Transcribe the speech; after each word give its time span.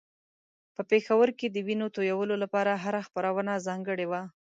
په 0.75 0.81
پېښور 0.91 1.27
کې 1.39 1.47
د 1.49 1.57
وينو 1.67 1.87
تویولو 1.95 2.35
لپاره 2.43 2.71
هره 2.83 3.01
خپرونه 3.07 3.53
ځانګړې 3.67 4.05
وه. 4.11 4.21